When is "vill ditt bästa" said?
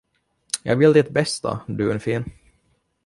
0.75-1.59